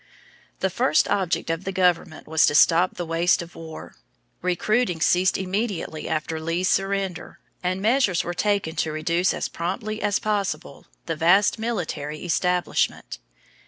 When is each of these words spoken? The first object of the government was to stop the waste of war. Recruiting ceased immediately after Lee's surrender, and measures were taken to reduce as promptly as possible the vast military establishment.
The 0.61 0.71
first 0.71 1.07
object 1.09 1.51
of 1.51 1.63
the 1.63 1.71
government 1.71 2.25
was 2.27 2.47
to 2.47 2.55
stop 2.55 2.95
the 2.95 3.05
waste 3.05 3.43
of 3.43 3.53
war. 3.53 3.97
Recruiting 4.41 4.99
ceased 4.99 5.37
immediately 5.37 6.09
after 6.09 6.39
Lee's 6.41 6.67
surrender, 6.69 7.37
and 7.61 7.83
measures 7.83 8.23
were 8.23 8.33
taken 8.33 8.75
to 8.77 8.91
reduce 8.91 9.31
as 9.31 9.47
promptly 9.47 10.01
as 10.01 10.17
possible 10.17 10.87
the 11.05 11.15
vast 11.15 11.59
military 11.59 12.25
establishment. 12.25 13.19